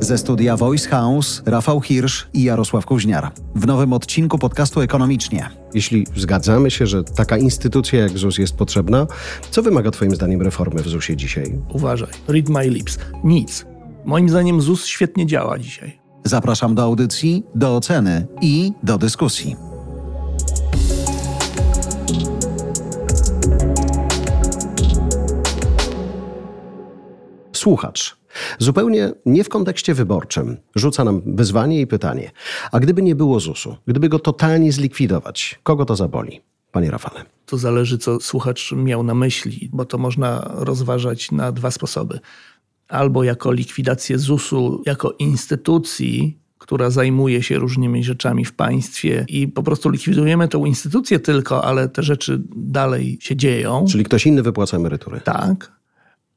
[0.00, 3.32] Ze studia Voice House Rafał Hirsch i Jarosław Kuźniar.
[3.54, 5.50] W nowym odcinku podcastu Ekonomicznie.
[5.74, 9.06] Jeśli zgadzamy się, że taka instytucja jak ZUS jest potrzebna,
[9.50, 11.58] co wymaga Twoim zdaniem reformy w ZUSie dzisiaj?
[11.72, 12.98] Uważaj, read my lips.
[13.24, 13.66] Nic.
[14.04, 16.00] Moim zdaniem ZUS świetnie działa dzisiaj.
[16.24, 19.69] Zapraszam do audycji, do oceny i do dyskusji.
[27.60, 28.16] Słuchacz.
[28.58, 30.56] Zupełnie nie w kontekście wyborczym.
[30.74, 32.30] Rzuca nam wyzwanie i pytanie.
[32.72, 36.40] A gdyby nie było ZUS-u, gdyby go totalnie zlikwidować, kogo to zaboli?
[36.72, 37.24] Panie Rafale.
[37.46, 42.20] To zależy, co słuchacz miał na myśli, bo to można rozważać na dwa sposoby.
[42.88, 49.62] Albo jako likwidację ZUS-u, jako instytucji, która zajmuje się różnymi rzeczami w państwie i po
[49.62, 53.84] prostu likwidujemy tą instytucję tylko, ale te rzeczy dalej się dzieją.
[53.90, 55.20] Czyli ktoś inny wypłaca emerytury.
[55.20, 55.79] Tak.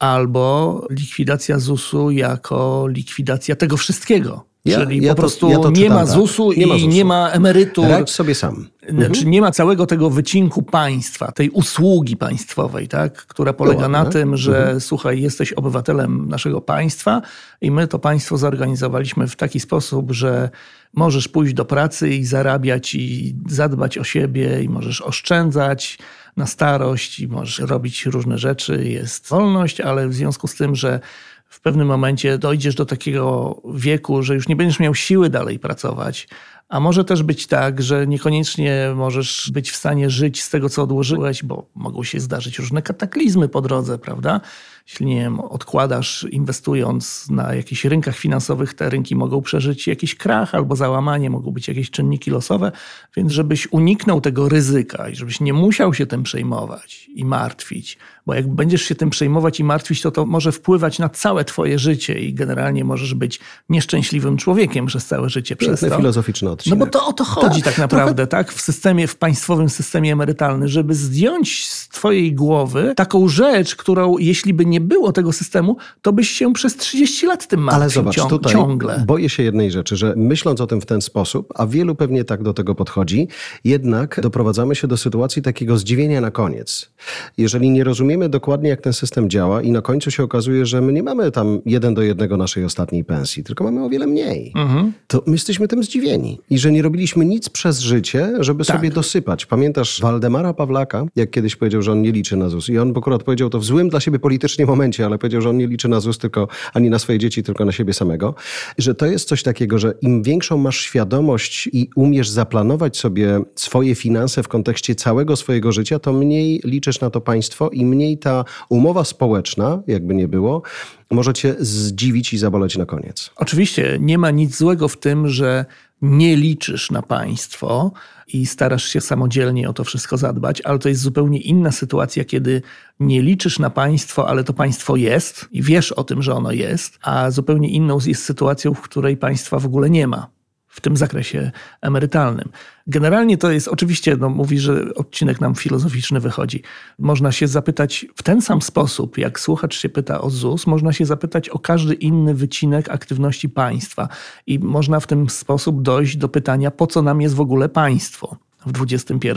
[0.04, 4.44] Albo likwidacja ZUS-u jako likwidacja tego wszystkiego.
[4.64, 6.56] Ja, Czyli ja po to, prostu ja nie czytam, ma ZUS-u tak?
[6.56, 7.88] nie i ma ZUS nie ma emerytur.
[7.88, 8.68] Radź sobie sam.
[8.88, 9.30] Znaczy mhm.
[9.30, 13.26] nie ma całego tego wycinku państwa, tej usługi państwowej, tak?
[13.26, 14.80] która polega na tym, że mhm.
[14.80, 17.22] słuchaj, jesteś obywatelem naszego państwa
[17.60, 20.50] i my to państwo zorganizowaliśmy w taki sposób, że
[20.94, 25.98] możesz pójść do pracy i zarabiać i zadbać o siebie i możesz oszczędzać
[26.36, 28.84] na starość i możesz robić różne rzeczy.
[28.84, 31.00] Jest wolność, ale w związku z tym, że
[31.48, 36.28] w pewnym momencie dojdziesz do takiego wieku, że już nie będziesz miał siły dalej pracować.
[36.68, 40.82] A może też być tak, że niekoniecznie możesz być w stanie żyć z tego, co
[40.82, 44.40] odłożyłeś, bo mogą się zdarzyć różne kataklizmy po drodze, prawda?
[44.88, 50.54] Jeśli nie wiem, odkładasz inwestując na jakichś rynkach finansowych, te rynki mogą przeżyć jakiś krach
[50.54, 52.72] albo załamanie, mogą być jakieś czynniki losowe,
[53.16, 58.34] więc żebyś uniknął tego ryzyka i żebyś nie musiał się tym przejmować i martwić, bo
[58.34, 62.20] jak będziesz się tym przejmować i martwić, to to może wpływać na całe twoje życie
[62.20, 65.56] i generalnie możesz być nieszczęśliwym człowiekiem przez całe życie.
[65.56, 65.96] Przez to.
[65.96, 66.78] filozoficzny odcinek.
[66.78, 68.44] No bo to o to chodzi tak, tak naprawdę, trochę...
[68.44, 68.52] tak?
[68.52, 74.54] W systemie, w państwowym systemie emerytalnym, żeby zdjąć z twojej głowy taką rzecz, którą jeśli
[74.54, 78.14] by nie było tego systemu, to byś się przez 30 lat tym martwił Ale zobacz,
[78.14, 79.04] ciąg, tutaj ciągle.
[79.06, 82.42] boję się jednej rzeczy, że myśląc o tym w ten sposób, a wielu pewnie tak
[82.42, 83.28] do tego podchodzi,
[83.64, 86.90] jednak doprowadzamy się do sytuacji takiego zdziwienia na koniec.
[87.38, 90.92] Jeżeli nie rozumiemy dokładnie, jak ten system działa i na końcu się okazuje, że my
[90.92, 94.92] nie mamy tam jeden do jednego naszej ostatniej pensji, tylko mamy o wiele mniej, mhm.
[95.06, 96.40] to my jesteśmy tym zdziwieni.
[96.50, 98.76] I że nie robiliśmy nic przez życie, żeby tak.
[98.76, 99.46] sobie dosypać.
[99.46, 102.68] Pamiętasz Waldemara Pawlaka, jak kiedyś powiedział, że on nie liczy na ZUS.
[102.68, 105.56] I on akurat powiedział to w złym dla siebie politycznie momencie, ale powiedział, że on
[105.56, 108.34] nie liczy na ZUS tylko, ani na swoje dzieci, tylko na siebie samego.
[108.78, 113.94] Że to jest coś takiego, że im większą masz świadomość i umiesz zaplanować sobie swoje
[113.94, 118.44] finanse w kontekście całego swojego życia, to mniej liczysz na to państwo i mniej ta
[118.68, 120.62] umowa społeczna, jakby nie było,
[121.10, 123.30] może cię zdziwić i zaboleć na koniec.
[123.36, 125.64] Oczywiście nie ma nic złego w tym, że
[126.04, 127.92] nie liczysz na państwo
[128.26, 132.62] i starasz się samodzielnie o to wszystko zadbać, ale to jest zupełnie inna sytuacja, kiedy
[133.00, 136.98] nie liczysz na państwo, ale to państwo jest i wiesz o tym, że ono jest,
[137.02, 140.34] a zupełnie inną jest sytuacją, w której państwa w ogóle nie ma
[140.74, 142.48] w tym zakresie emerytalnym.
[142.86, 146.62] Generalnie to jest, oczywiście, no, mówi, że odcinek nam filozoficzny wychodzi.
[146.98, 151.06] Można się zapytać w ten sam sposób, jak słuchacz się pyta o ZUS, można się
[151.06, 154.08] zapytać o każdy inny wycinek aktywności państwa.
[154.46, 158.36] I można w ten sposób dojść do pytania, po co nam jest w ogóle państwo
[158.66, 159.30] w XXI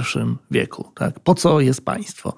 [0.51, 0.91] wieku?
[0.95, 1.19] Tak?
[1.19, 2.33] Po co jest państwo?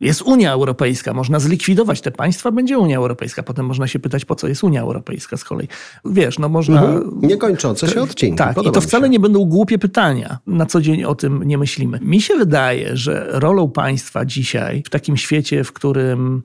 [0.00, 3.42] Jest Unia Europejska, można zlikwidować te państwa, będzie Unia Europejska.
[3.42, 5.68] Potem można się pytać, po co jest Unia Europejska z kolei.
[6.04, 6.82] Wiesz, no można...
[6.82, 7.20] Mhm.
[7.22, 8.36] Niekończące się odcinki.
[8.36, 10.38] Tak, Podoba i to wcale nie będą głupie pytania.
[10.46, 11.98] Na co dzień o tym nie myślimy.
[12.02, 16.42] Mi się wydaje, że rolą państwa dzisiaj, w takim świecie, w którym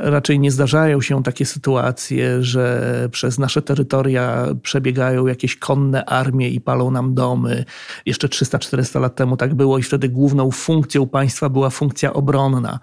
[0.00, 6.60] raczej nie zdarzają się takie sytuacje, że przez nasze terytoria przebiegają jakieś konne armie i
[6.60, 7.64] palą nam domy.
[8.06, 12.78] Jeszcze 300-400 lat temu tak było i wtedy główną funkcją państwa była funkcja obronna.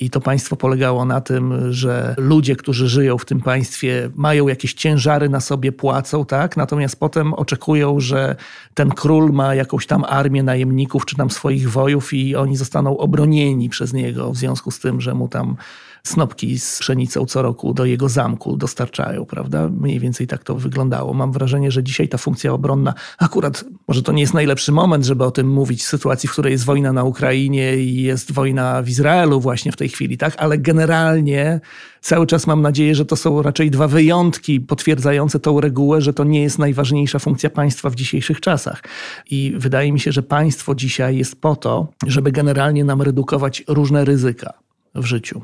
[0.00, 4.74] I to państwo polegało na tym, że ludzie, którzy żyją w tym państwie, mają jakieś
[4.74, 6.56] ciężary na sobie, płacą, tak?
[6.56, 8.36] Natomiast potem oczekują, że
[8.74, 13.68] ten król ma jakąś tam armię najemników czy tam swoich wojów i oni zostaną obronieni
[13.68, 15.56] przez niego w związku z tym, że mu tam
[16.02, 19.68] snopki z pszenicą co roku do jego zamku dostarczają, prawda?
[19.68, 21.14] Mniej więcej tak to wyglądało.
[21.14, 25.24] Mam wrażenie, że dzisiaj ta funkcja obronna, akurat może to nie jest najlepszy moment, żeby
[25.24, 28.88] o tym mówić, w sytuacji, w której jest wojna na Ukrainie i jest wojna w
[28.88, 30.34] Izraelu właśnie w tej chwili, tak?
[30.38, 31.60] Ale generalnie
[32.00, 36.24] cały czas mam nadzieję, że to są raczej dwa wyjątki potwierdzające tą regułę, że to
[36.24, 38.82] nie jest najważniejsza funkcja państwa w dzisiejszych czasach.
[39.30, 44.04] I wydaje mi się, że państwo dzisiaj jest po to, żeby generalnie nam redukować różne
[44.04, 44.52] ryzyka
[44.94, 45.42] w życiu.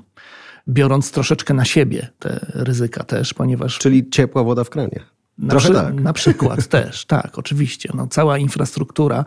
[0.69, 3.79] biorąc troszeczkę na siebie te ryzyka też, ponieważ.
[3.79, 5.14] Czyli ciepła woda w kranie.
[5.39, 5.95] Na, Trochę przy, tak.
[5.95, 7.89] na przykład też, tak, oczywiście.
[7.95, 9.25] No, cała infrastruktura,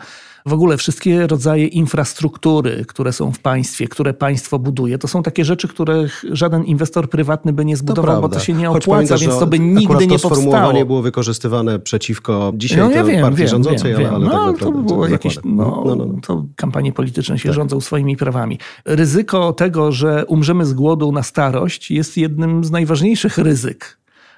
[0.47, 5.45] w ogóle wszystkie rodzaje infrastruktury, które są w państwie, które państwo buduje, to są takie
[5.45, 9.39] rzeczy, których żaden inwestor prywatny by nie zbudował, bo to się nie opłaca, pamiętasz, więc
[9.39, 10.85] to by nigdy nie to sformułowanie powstało.
[10.85, 14.33] było wykorzystywane przeciwko dzisiaj No ja to wiem, partii wiem, rządzącej, wiem, ale, ale tak
[14.33, 16.13] no, naprawdę to było jakieś, no, no, no, no.
[16.21, 18.59] to kampanie polityczne się rządzą swoimi prawami.
[18.85, 23.96] Ryzyko tego, że umrzemy z głodu na starość jest jednym z najważniejszych ryzyk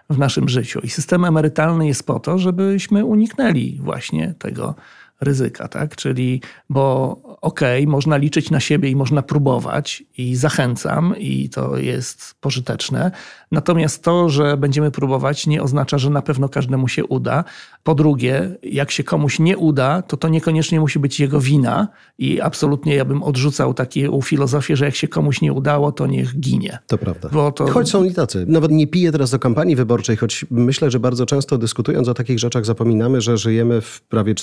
[0.09, 0.79] w naszym życiu.
[0.83, 4.75] I system emerytalny jest po to, żebyśmy uniknęli właśnie tego
[5.21, 5.95] ryzyka, tak?
[5.95, 7.11] Czyli, bo
[7.41, 13.11] okej, okay, można liczyć na siebie i można próbować i zachęcam i to jest pożyteczne.
[13.51, 17.43] Natomiast to, że będziemy próbować nie oznacza, że na pewno każdemu się uda.
[17.83, 21.87] Po drugie, jak się komuś nie uda, to to niekoniecznie musi być jego wina
[22.17, 26.39] i absolutnie ja bym odrzucał taką filozofię, że jak się komuś nie udało, to niech
[26.39, 26.79] ginie.
[26.87, 27.29] To prawda.
[27.33, 27.67] Bo to...
[27.67, 28.45] Choć są i tacy.
[28.47, 32.39] Nawet nie piję teraz do kampanii wyborczej, choć myślę, że bardzo często dyskutując o takich
[32.39, 34.35] rzeczach zapominamy, że żyjemy w prawie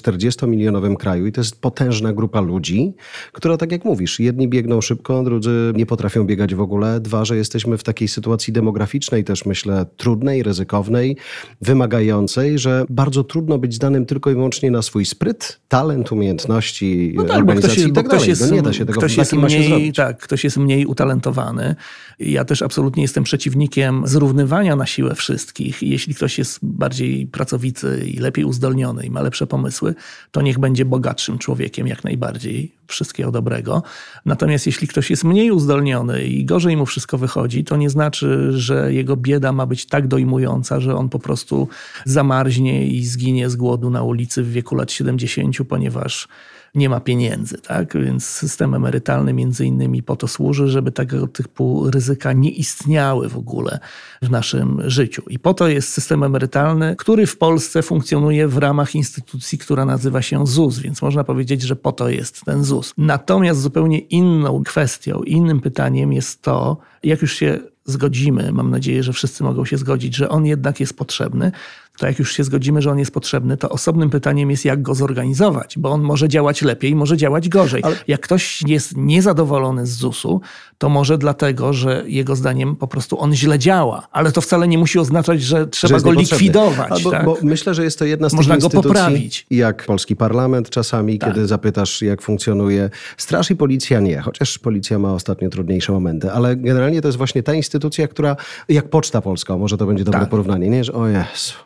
[0.67, 2.95] 40-milionowym kraju i to jest potężna grupa ludzi,
[3.33, 7.01] która tak jak mówisz, jedni biegną szybko, drudzy nie potrafią biegać w ogóle.
[7.01, 11.17] Dwa, że jesteśmy w takiej sytuacji demograficznej też myślę trudnej, ryzykownej,
[11.61, 17.25] wymagającej, że bardzo trudno być zdanym tylko i wyłącznie na swój spryt, talent, umiejętności, No
[17.25, 18.29] tak, organizacji ktoś, i tak dalej.
[18.29, 21.75] jest, no nie da się tego ktoś jest mniej, tak, ktoś jest mniej utalentowany.
[22.19, 25.83] Ja też absolutnie jestem przeciwnikiem zrównywania na siłę wszystkich.
[25.83, 29.95] Jeśli ktoś jest bardziej pracowity i lepiej uzdolniony i ma lepsze pomysły,
[30.31, 32.73] to niech będzie bogatszym człowiekiem jak najbardziej.
[32.87, 33.83] Wszystkiego dobrego.
[34.25, 38.93] Natomiast jeśli ktoś jest mniej uzdolniony i gorzej mu wszystko wychodzi, to nie znaczy, że
[38.93, 41.69] jego bieda ma być tak dojmująca, że on po prostu
[42.05, 46.29] zamarznie i zginie z głodu na ulicy w wieku lat 70, ponieważ
[46.77, 47.95] nie ma pieniędzy, tak?
[47.95, 53.37] Więc system emerytalny między innymi po to służy, żeby tego typu ryzyka nie istniały w
[53.37, 53.79] ogóle
[54.23, 55.23] w naszym życiu.
[55.29, 60.23] I po to jest system emerytalny, który w Polsce funkcjonuje w ramach instytucji, która nazywa
[60.23, 62.95] się ZUS, więc można powiedzieć, że po to jest ten ZUS.
[62.99, 69.13] Natomiast zupełnie inną kwestią, innym pytaniem jest to, jak już się zgodzimy, mam nadzieję, że
[69.13, 71.53] wszyscy mogą się zgodzić, że on jednak jest potrzebny,
[71.99, 74.95] to jak już się zgodzimy, że on jest potrzebny, to osobnym pytaniem jest, jak go
[74.95, 77.83] zorganizować, bo on może działać lepiej, może działać gorzej.
[77.85, 77.97] Ale...
[78.09, 80.41] Jak ktoś jest niezadowolony z ZUS-u,
[80.79, 84.79] to może dlatego, że jego zdaniem po prostu on źle działa, ale to wcale nie
[84.79, 86.91] musi oznaczać, że trzeba że go likwidować.
[86.93, 87.25] Albo, tak?
[87.25, 89.47] Bo myślę, że jest to jedna z Można tych go instytucji, poprawić.
[89.51, 91.35] jak polski parlament czasami, Tak.
[91.35, 96.57] kiedy zapytasz, jak funkcjonuje straż i policja nie, chociaż policja ma ostatnio trudniejsze momenty, ale
[96.57, 98.37] generalnie to jest właśnie ta instytucja, która,
[98.69, 100.29] jak Poczta Polska, może to będzie dobre Tak.
[100.29, 101.66] porównanie, nie, że o Jezu.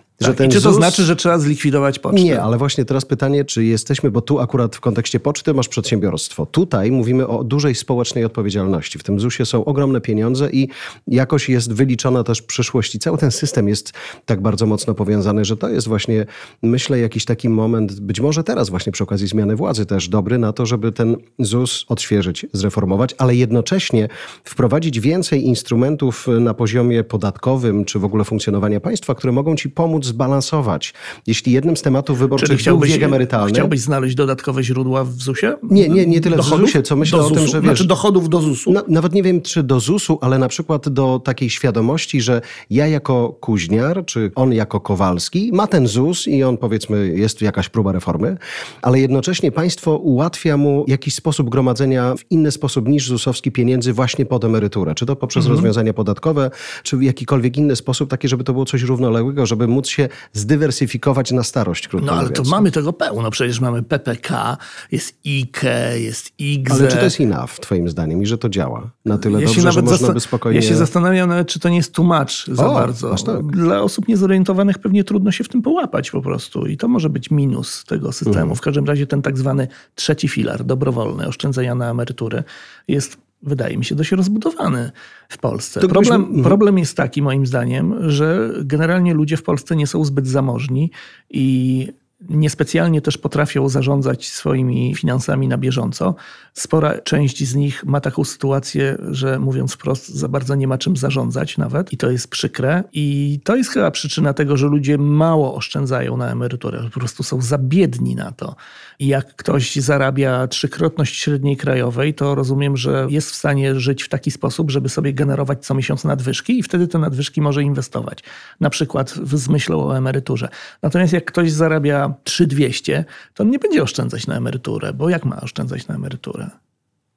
[0.27, 0.37] Tak.
[0.37, 2.21] ten I czy to ZUS znaczy, że trzeba zlikwidować pocztę?
[2.21, 6.45] Nie, ale właśnie teraz pytanie, czy jesteśmy, bo tu akurat w kontekście poczty masz przedsiębiorstwo.
[6.45, 8.99] Tutaj mówimy o dużej społecznej odpowiedzialności.
[8.99, 10.69] W tym ZUS-ie są ogromne pieniądze i
[11.07, 13.93] jakoś jest wyliczona też przyszłość i cały ten system jest
[14.25, 16.25] tak bardzo mocno powiązany, że to jest właśnie,
[16.63, 20.53] myślę, jakiś taki moment, być może teraz właśnie przy okazji zmiany władzy też dobry na
[20.53, 24.09] to, żeby ten ZUS odświeżyć, zreformować, ale jednocześnie
[24.43, 30.10] wprowadzić więcej instrumentów na poziomie podatkowym, czy w ogóle funkcjonowania państwa, które mogą ci pomóc
[30.11, 30.93] zbalansować.
[31.27, 33.51] Jeśli jednym z tematów wyborczych był wiek emerytalny...
[33.53, 35.53] chciałbyś znaleźć dodatkowe źródła w ZUS-ie?
[35.63, 36.65] Nie, nie, nie tyle w Dochodów?
[36.65, 38.71] ZUS-ie, co myślę do o tym, że wiesz- Znaczy dochodów do ZUS-u?
[38.71, 42.87] Na, nawet nie wiem, czy do ZUS-u, ale na przykład do takiej świadomości, że ja
[42.87, 47.91] jako Kuźniar, czy on jako Kowalski ma ten ZUS i on powiedzmy jest jakaś próba
[47.91, 48.37] reformy,
[48.81, 54.25] ale jednocześnie państwo ułatwia mu jakiś sposób gromadzenia w inny sposób niż ZUS-owski pieniędzy właśnie
[54.25, 54.95] pod emeryturę.
[54.95, 55.55] Czy to poprzez Mhm.
[55.57, 56.51] rozwiązania podatkowe,
[56.83, 60.00] czy w jakikolwiek inny sposób, taki, żeby to było coś równoległego, żeby móc się
[60.33, 62.49] zdywersyfikować na starość, krótko No ale to mówiąc.
[62.49, 63.31] mamy tego pełno.
[63.31, 64.57] Przecież mamy PPK,
[64.91, 66.73] jest IKE, jest IGZE.
[66.73, 69.53] Ale czy to jest enough, twoim zdaniem, i że to działa na tyle Ja się
[69.55, 70.59] dobrze, że można by spokojnie...
[70.59, 73.15] Ja się zastanawiam nawet, czy to nie jest tłumacz za O, bardzo.
[73.15, 73.45] tak.
[73.45, 76.65] Dla osób niezorientowanych pewnie trudno się w tym połapać po prostu.
[76.65, 78.39] I to może być minus tego systemu.
[78.39, 78.55] Mhm.
[78.55, 82.43] W każdym razie ten tak zwany trzeci filar, dobrowolny, oszczędzania na emerytury,
[82.87, 84.91] jest wydaje mi się dość rozbudowany
[85.29, 85.79] w Polsce.
[85.79, 86.43] Problem, mhm.
[86.43, 90.91] problem jest taki moim zdaniem, że generalnie ludzie w Polsce nie są zbyt zamożni
[91.29, 91.87] i
[92.29, 96.15] niespecjalnie też potrafią zarządzać swoimi finansami na bieżąco.
[96.53, 100.97] Spora część z nich ma taką sytuację, że mówiąc wprost, za bardzo nie ma czym
[100.97, 102.83] zarządzać nawet i to jest przykre.
[102.93, 107.41] I to jest chyba przyczyna tego, że ludzie mało oszczędzają na emeryturę, po prostu są
[107.41, 108.55] za biedni na to.
[108.99, 114.09] I jak ktoś zarabia trzykrotność średniej krajowej, to rozumiem, że jest w stanie żyć w
[114.09, 118.19] taki sposób, żeby sobie generować co miesiąc nadwyżki i wtedy te nadwyżki może inwestować.
[118.59, 120.49] Na przykład z myślą o emeryturze.
[120.81, 125.41] Natomiast jak ktoś zarabia 3200, to on nie będzie oszczędzać na emeryturę, bo jak ma
[125.41, 126.49] oszczędzać na emeryturę?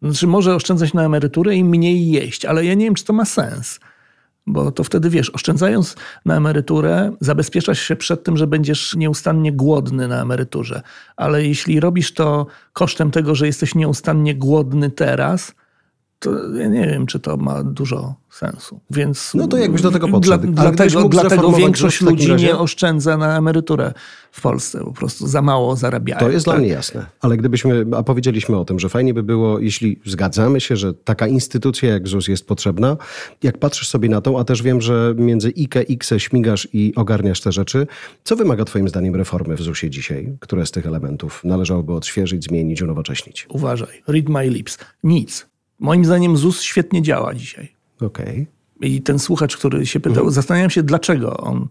[0.03, 3.25] Znaczy, może oszczędzać na emeryturę i mniej jeść, ale ja nie wiem, czy to ma
[3.25, 3.81] sens.
[4.47, 10.09] Bo to wtedy wiesz, oszczędzając na emeryturę, zabezpieczasz się przed tym, że będziesz nieustannie głodny
[10.09, 10.83] na emeryturze.
[11.17, 15.55] Ale jeśli robisz to kosztem tego, że jesteś nieustannie głodny teraz,
[16.25, 18.81] to ja nie wiem, czy to ma dużo sensu.
[18.91, 20.47] Więc no to jakbyś do tego podszedł.
[20.47, 22.47] Dla, dlatego dlatego większość ludzi razie...
[22.47, 23.93] nie oszczędza na emeryturę
[24.31, 24.85] w Polsce.
[24.85, 26.21] Po prostu za mało zarabiają.
[26.21, 26.55] To jest tak?
[26.55, 27.07] dla mnie jasne.
[27.21, 31.27] Ale gdybyśmy, a powiedzieliśmy o tym, że fajnie by było, jeśli zgadzamy się, że taka
[31.27, 32.97] instytucja jak ZUS jest potrzebna,
[33.43, 37.41] jak patrzysz sobie na tą, a też wiem, że między IKE, IKSE śmigasz i ogarniasz
[37.41, 37.87] te rzeczy,
[38.25, 40.37] co wymaga twoim zdaniem reformy w ZUSie dzisiaj?
[40.41, 43.47] Które z tych elementów należałoby odświeżyć, zmienić, unowocześnić?
[43.49, 44.03] Uważaj.
[44.09, 44.79] Read my lips.
[45.05, 45.54] Nic.
[45.79, 47.77] Moim zdaniem ZUS świetnie działa dzisiaj.
[48.01, 48.49] Okej.
[48.79, 48.89] Okay.
[48.89, 50.31] I ten słuchacz, który się pytał, mhm.
[50.35, 51.69] zastanawiam się, dlaczego on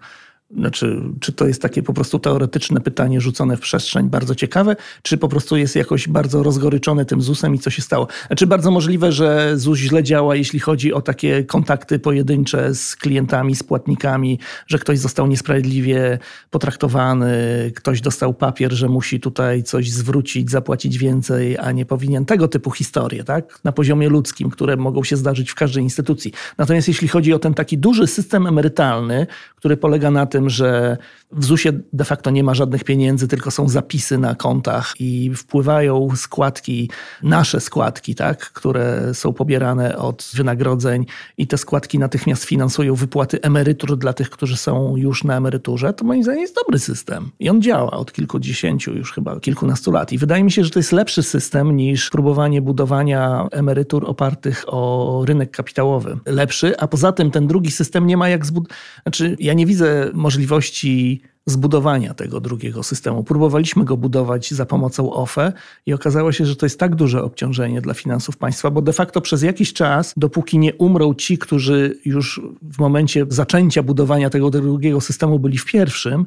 [0.58, 5.18] znaczy, czy to jest takie po prostu teoretyczne pytanie rzucone w przestrzeń, bardzo ciekawe, czy
[5.18, 8.08] po prostu jest jakoś bardzo rozgoryczony tym ZUS-em i co się stało?
[8.28, 13.56] Znaczy, bardzo możliwe, że ZUS źle działa, jeśli chodzi o takie kontakty pojedyncze z klientami,
[13.56, 16.20] z płatnikami, że ktoś został niesprawiedliwie
[16.50, 17.32] potraktowany,
[17.76, 22.26] ktoś dostał papier, że musi tutaj coś zwrócić, zapłacić więcej, a nie powinien.
[22.26, 23.60] Tego typu historie, tak?
[23.64, 26.34] Na poziomie ludzkim, które mogą się zdarzyć w każdej instytucji.
[26.58, 30.98] Natomiast jeśli chodzi o ten taki duży system emerytalny, który polega na tym, tym, że
[31.36, 36.10] w ZUS-ie de facto nie ma żadnych pieniędzy, tylko są zapisy na kontach i wpływają
[36.16, 36.90] składki,
[37.24, 41.06] nasze składki, tak, które są pobierane od wynagrodzeń
[41.38, 46.06] i te składki natychmiast finansują wypłaty emerytur dla tych, którzy są już na emeryturze, to
[46.06, 47.32] moim zdaniem jest dobry system.
[47.40, 50.12] I on działa od kilkudziesięciu, już chyba kilkunastu lat.
[50.12, 55.24] I wydaje mi się, że to jest lepszy system niż próbowanie budowania emerytur opartych o
[55.28, 56.18] rynek kapitałowy.
[56.26, 58.78] Lepszy, a poza tym ten drugi system nie ma jak zbudować.
[59.04, 63.24] Znaczy, ja nie widzę możliwości zbudowania tego drugiego systemu.
[63.24, 65.54] Próbowaliśmy go budować za pomocą OFE
[65.86, 69.22] i okazało się, że to jest tak duże obciążenie dla finansów państwa, bo de facto
[69.22, 75.02] przez jakiś czas, dopóki nie umrą ci, którzy już w momencie zaczęcia budowania tego drugiego
[75.02, 76.26] systemu byli w pierwszym,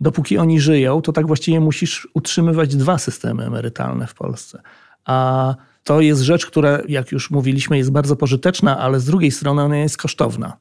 [0.00, 4.62] dopóki oni żyją, to tak właściwie musisz utrzymywać dwa systemy emerytalne w Polsce.
[5.04, 9.62] A to jest rzecz, która, jak już mówiliśmy, jest bardzo pożyteczna, ale z drugiej strony
[9.62, 10.56] ona jest kosztowna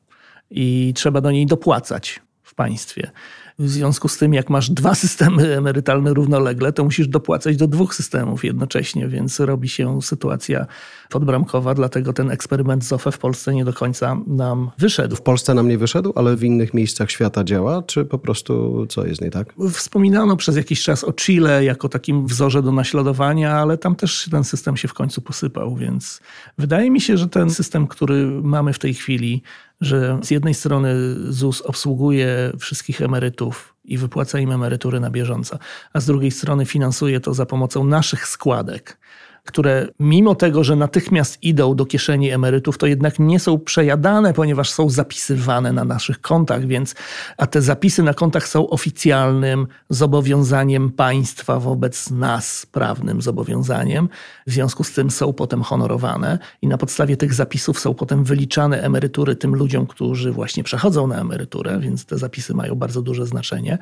[0.50, 3.12] i trzeba do niej dopłacać w państwie.
[3.60, 7.95] W związku z tym, jak masz dwa systemy emerytalne równolegle, to musisz dopłacać do dwóch
[7.95, 10.65] systemów jednocześnie, więc robi się sytuacja
[11.10, 15.15] podbramkowa, dlatego ten eksperyment z OFE w Polsce nie do końca nam wyszedł.
[15.15, 19.05] W Polsce nam nie wyszedł, ale w innych miejscach świata działa, czy po prostu co
[19.05, 19.53] jest nie tak?
[19.72, 24.43] Wspominano przez jakiś czas o Chile jako takim wzorze do naśladowania, ale tam też ten
[24.43, 26.22] system się w końcu posypał, więc
[26.57, 29.43] wydaje mi się, że ten system, który mamy w tej chwili,
[29.83, 30.95] że z jednej strony
[31.29, 35.59] ZUS obsługuje wszystkich emerytów i wypłaca im emerytury na bieżąco,
[35.93, 38.97] a z drugiej strony finansuje to za pomocą naszych składek
[39.45, 44.69] które mimo tego, że natychmiast idą do kieszeni emerytów, to jednak nie są przejadane, ponieważ
[44.69, 46.95] są zapisywane na naszych kontach, więc
[47.38, 54.09] a te zapisy na kontach są oficjalnym zobowiązaniem państwa wobec nas, prawnym zobowiązaniem.
[54.47, 58.81] W związku z tym są potem honorowane i na podstawie tych zapisów są potem wyliczane
[58.81, 63.77] emerytury tym ludziom, którzy właśnie przechodzą na emeryturę, więc te zapisy mają bardzo duże znaczenie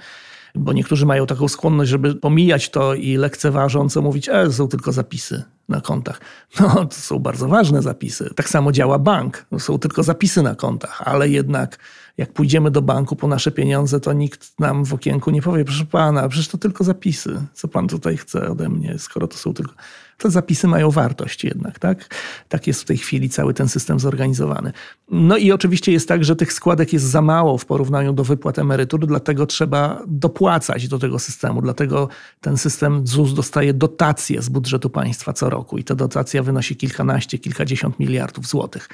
[0.56, 5.44] bo niektórzy mają taką skłonność, żeby pomijać to i lekceważąco mówić, e, są tylko zapisy
[5.70, 6.22] na kontach.
[6.60, 8.30] No, to są bardzo ważne zapisy.
[8.36, 9.46] Tak samo działa bank.
[9.50, 11.80] To są tylko zapisy na kontach, ale jednak
[12.18, 15.86] jak pójdziemy do banku po nasze pieniądze, to nikt nam w okienku nie powie, proszę
[15.86, 17.42] pana, przecież to tylko zapisy.
[17.54, 19.74] Co pan tutaj chce ode mnie, skoro to są tylko
[20.22, 22.16] te zapisy mają wartość jednak, tak?
[22.50, 24.72] Tak jest w tej chwili cały ten system zorganizowany.
[25.12, 28.60] No i oczywiście jest tak, że tych składek jest za mało w porównaniu do wypłat
[28.60, 31.62] emerytur, dlatego trzeba dopłacać do tego systemu.
[31.62, 32.10] Dlatego
[32.42, 37.38] ten system ZUS dostaje dotacje z budżetu państwa co roku i ta dotacja wynosi kilkanaście,
[37.38, 38.90] kilkadziesiąt miliardów złotych.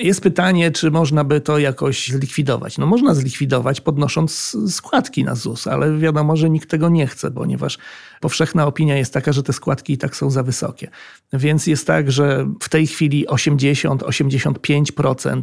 [0.00, 2.78] Jest pytanie, czy można by to jakoś zlikwidować.
[2.78, 7.78] No można zlikwidować podnosząc składki na ZUS, ale wiadomo, że nikt tego nie chce, ponieważ
[8.20, 10.90] powszechna opinia jest taka, że te składki i tak są za wysokie.
[11.32, 15.42] Więc jest tak, że w tej chwili 80-85%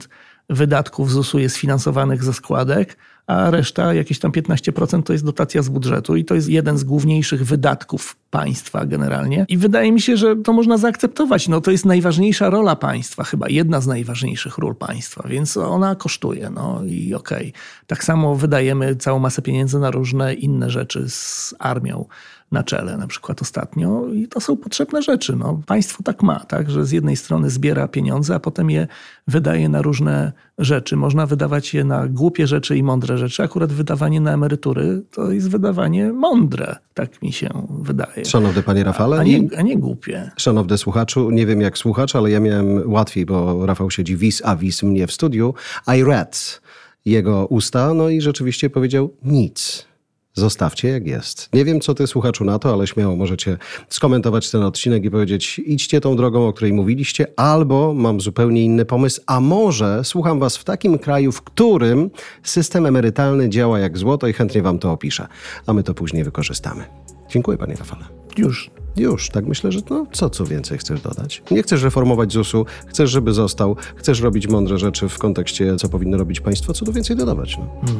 [0.49, 2.97] wydatków ZUS-u jest finansowanych ze składek,
[3.27, 6.83] a reszta, jakieś tam 15% to jest dotacja z budżetu i to jest jeden z
[6.83, 9.45] główniejszych wydatków państwa generalnie.
[9.49, 11.47] I wydaje mi się, że to można zaakceptować.
[11.47, 16.49] No, to jest najważniejsza rola państwa, chyba jedna z najważniejszych ról państwa, więc ona kosztuje.
[16.49, 17.49] No i okej.
[17.49, 17.61] Okay.
[17.87, 22.05] Tak samo wydajemy całą masę pieniędzy na różne inne rzeczy z armią
[22.51, 25.35] na czele, na przykład ostatnio, i to są potrzebne rzeczy.
[25.35, 28.87] No, państwo tak ma, tak, że z jednej strony zbiera pieniądze, a potem je
[29.27, 30.95] wydaje na różne rzeczy.
[30.95, 33.43] Można wydawać je na głupie rzeczy i mądre rzeczy.
[33.43, 37.49] Akurat wydawanie na emerytury to jest wydawanie mądre, tak mi się
[37.81, 38.16] wydaje.
[38.25, 39.19] Szanowny panie Rafale.
[39.19, 40.31] A nie, a nie głupie.
[40.37, 44.55] Szanowny słuchaczu, nie wiem jak słuchacz, ale ja miałem łatwiej, bo Rafał siedzi vis a
[44.55, 45.53] vis mnie w studiu.
[45.97, 46.61] I read
[47.05, 49.87] jego usta, no i rzeczywiście powiedział nic.
[50.33, 51.49] Zostawcie jak jest.
[51.53, 53.57] Nie wiem, co ty słuchaczu na to, ale śmiało możecie
[53.89, 58.85] skomentować ten odcinek i powiedzieć: idźcie tą drogą, o której mówiliście, albo mam zupełnie inny
[58.85, 62.09] pomysł, a może słucham was w takim kraju, w którym
[62.43, 65.27] system emerytalny działa jak złoto i chętnie wam to opiszę,
[65.65, 66.83] a my to później wykorzystamy.
[67.29, 68.05] Dziękuję, panie Rafale.
[68.37, 68.71] Już.
[68.97, 71.43] Już, tak myślę, że no, co co więcej chcesz dodać?
[71.51, 76.17] Nie chcesz reformować ZUS-u, chcesz, żeby został, chcesz robić mądre rzeczy w kontekście, co powinno
[76.17, 77.57] robić państwo, co tu więcej dodawać?
[77.57, 77.91] No.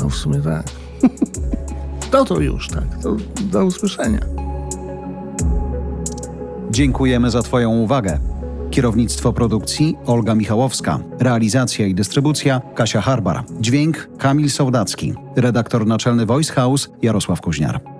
[0.00, 0.64] No w sumie tak.
[2.10, 3.02] To to już, tak.
[3.02, 4.20] To do usłyszenia.
[6.70, 8.18] Dziękujemy za Twoją uwagę.
[8.70, 16.52] Kierownictwo produkcji Olga Michałowska, realizacja i dystrybucja Kasia Harbar, dźwięk Kamil Sołdacki, redaktor naczelny Voice
[16.52, 17.91] House Jarosław Kuźniar.